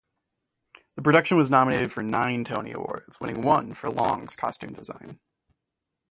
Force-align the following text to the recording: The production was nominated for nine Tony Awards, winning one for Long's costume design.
The 0.95 1.03
production 1.03 1.37
was 1.37 1.51
nominated 1.51 1.91
for 1.91 2.01
nine 2.01 2.43
Tony 2.43 2.71
Awards, 2.71 3.19
winning 3.19 3.43
one 3.43 3.75
for 3.75 3.91
Long's 3.91 4.35
costume 4.35 4.73
design. 4.73 5.19